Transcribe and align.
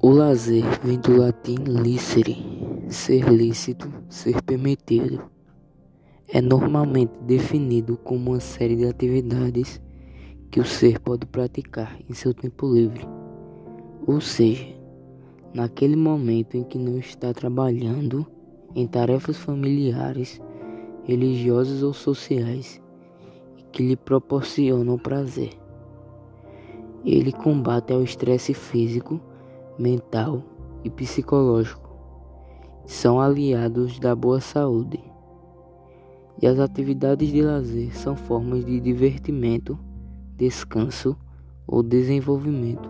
O 0.00 0.08
lazer 0.08 0.64
vem 0.82 0.98
do 0.98 1.18
latim 1.18 1.56
licere, 1.56 2.38
ser 2.88 3.28
lícito, 3.28 3.92
ser 4.08 4.40
permitido. 4.40 5.22
É 6.26 6.40
normalmente 6.40 7.12
definido 7.20 7.98
como 7.98 8.30
uma 8.30 8.40
série 8.40 8.74
de 8.74 8.86
atividades 8.86 9.78
que 10.50 10.60
o 10.60 10.64
ser 10.64 10.98
pode 10.98 11.26
praticar 11.26 11.98
em 12.08 12.14
seu 12.14 12.32
tempo 12.32 12.72
livre, 12.72 13.06
ou 14.06 14.18
seja, 14.18 14.66
naquele 15.52 15.96
momento 15.96 16.56
em 16.56 16.64
que 16.64 16.78
não 16.78 16.96
está 16.96 17.34
trabalhando 17.34 18.26
em 18.74 18.86
tarefas 18.86 19.36
familiares, 19.36 20.40
religiosas 21.04 21.82
ou 21.82 21.92
sociais 21.92 22.80
que 23.72 23.82
lhe 23.82 23.96
proporcionam 23.96 24.96
prazer. 24.96 25.50
Ele 27.04 27.30
combate 27.30 27.92
ao 27.92 28.02
estresse 28.02 28.54
físico, 28.54 29.20
mental 29.78 30.42
e 30.84 30.90
psicológico. 30.90 31.90
São 32.84 33.20
aliados 33.20 33.98
da 33.98 34.14
boa 34.14 34.40
saúde. 34.40 35.02
E 36.40 36.46
as 36.46 36.58
atividades 36.58 37.30
de 37.30 37.42
lazer 37.42 37.96
são 37.96 38.14
formas 38.14 38.64
de 38.64 38.78
divertimento, 38.78 39.78
descanso 40.36 41.16
ou 41.66 41.82
desenvolvimento 41.82 42.88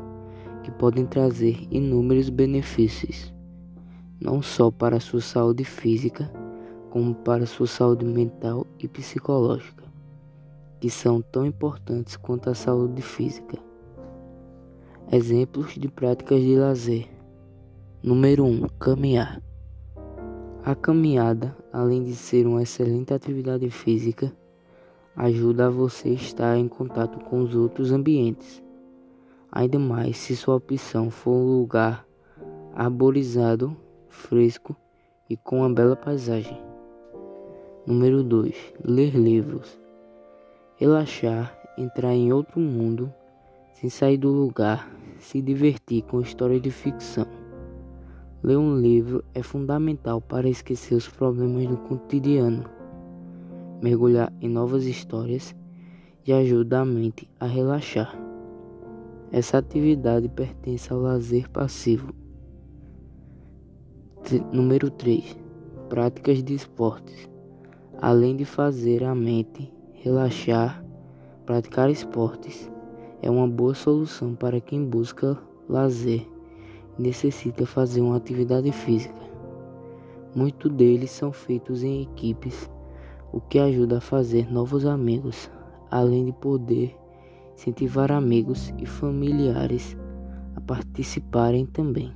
que 0.62 0.71
podem 0.73 1.07
trazer 1.07 1.67
inúmeros 1.71 2.29
benefícios, 2.29 3.33
não 4.21 4.43
só 4.43 4.71
para 4.71 4.97
a 4.97 5.01
sua 5.01 5.21
saúde 5.21 5.65
física, 5.65 6.31
como 6.91 7.15
para 7.15 7.45
a 7.45 7.47
sua 7.47 7.69
saúde 7.69 8.05
mental 8.05 8.67
e 8.81 8.89
psicológica, 8.89 9.84
que 10.81 10.91
são 10.91 11.23
tão 11.23 11.47
importantes 11.47 12.17
quanto 12.17 12.51
a 12.51 12.55
saúde 12.55 13.01
física. 13.01 13.66
Exemplos 15.12 15.75
de 15.75 15.86
práticas 15.86 16.41
de 16.41 16.56
lazer. 16.56 17.06
Número 18.03 18.42
1. 18.42 18.48
Um, 18.48 18.69
caminhar. 18.77 19.41
A 20.64 20.75
caminhada, 20.75 21.56
além 21.72 22.03
de 22.03 22.17
ser 22.17 22.44
uma 22.44 22.64
excelente 22.64 23.14
atividade 23.14 23.70
física, 23.70 24.33
ajuda 25.14 25.69
a 25.69 25.70
você 25.70 26.08
estar 26.08 26.58
em 26.58 26.66
contato 26.66 27.20
com 27.20 27.41
os 27.41 27.55
outros 27.55 27.92
ambientes. 27.92 28.61
Ainda 29.53 29.78
mais 29.78 30.16
se 30.16 30.34
sua 30.34 30.56
opção 30.56 31.09
for 31.09 31.31
um 31.31 31.56
lugar 31.61 32.05
arborizado, 32.75 33.77
fresco 34.09 34.75
e 35.31 35.36
com 35.36 35.61
uma 35.61 35.72
bela 35.72 35.94
paisagem. 35.94 36.61
Número 37.86 38.25
2. 38.25 38.75
Ler 38.84 39.14
livros. 39.14 39.78
Relaxar, 40.75 41.56
entrar 41.78 42.12
em 42.12 42.33
outro 42.33 42.59
mundo 42.59 43.14
sem 43.81 43.91
sair 43.91 44.16
do 44.16 44.31
lugar, 44.31 44.88
se 45.20 45.41
divertir 45.41 46.03
com 46.03 46.20
histórias 46.20 46.62
de 46.62 46.70
ficção. 46.70 47.27
Ler 48.42 48.56
um 48.56 48.78
livro 48.78 49.25
é 49.34 49.42
fundamental 49.42 50.20
para 50.20 50.48
esquecer 50.48 50.95
os 50.95 51.09
problemas 51.09 51.67
do 51.67 51.77
cotidiano, 51.78 52.64
mergulhar 53.83 54.33
em 54.41 54.48
novas 54.48 54.84
histórias 54.84 55.55
e 56.25 56.33
ajuda 56.33 56.81
a 56.81 56.84
mente 56.84 57.28
a 57.41 57.47
relaxar. 57.47 58.17
Essa 59.33 59.59
atividade 59.59 60.28
pertence 60.28 60.92
ao 60.92 61.00
lazer 61.00 61.50
passivo. 61.50 62.14
Número 64.53 64.91
3. 64.91 65.37
Práticas 65.89 66.42
de 66.42 66.55
esportes. 66.55 67.28
Além 68.00 68.37
de 68.37 68.44
fazer 68.44 69.03
a 69.03 69.14
mente 69.14 69.72
relaxar, 69.92 70.84
praticar 71.44 71.91
esportes 71.91 72.70
é 73.22 73.31
uma 73.31 73.48
boa 73.48 73.75
solução 73.75 74.34
para 74.34 74.61
quem 74.61 74.84
busca 74.84 75.39
lazer 75.69 76.27
e 76.98 77.03
necessita 77.03 77.67
fazer 77.67 78.00
uma 78.00 78.17
atividade 78.17 78.70
física. 78.72 79.14
Muitos 80.34 80.71
deles 80.72 81.10
são 81.10 81.32
feitos 81.32 81.82
em 81.82 82.03
equipes, 82.03 82.71
o 83.32 83.41
que 83.41 83.59
ajuda 83.59 83.99
a 83.99 84.00
fazer 84.00 84.50
novos 84.53 84.84
amigos, 84.84 85.50
além 85.91 86.27
de 86.27 86.32
poder 86.32 86.94
incentivar 87.54 88.12
amigos 88.12 88.72
e 88.78 88.87
familiares 88.87 89.97
a 90.54 90.60
participarem 90.60 91.65
também. 91.65 92.12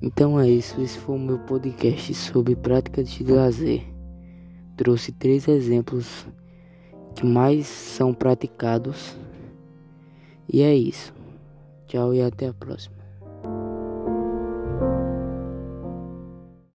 Então 0.00 0.38
é 0.38 0.48
isso, 0.48 0.80
esse 0.80 0.98
foi 0.98 1.16
o 1.16 1.18
meu 1.18 1.38
podcast 1.40 2.14
sobre 2.14 2.54
práticas 2.54 3.08
de 3.08 3.24
lazer. 3.24 3.82
Trouxe 4.76 5.12
três 5.12 5.48
exemplos 5.48 6.26
que 7.14 7.24
mais 7.24 7.66
são 7.66 8.12
praticados 8.12 9.16
e 10.54 10.62
é 10.62 10.72
isso. 10.72 11.12
Tchau 11.88 12.14
e 12.14 12.22
até 12.22 12.46
a 12.46 12.54
próxima. 12.54 12.94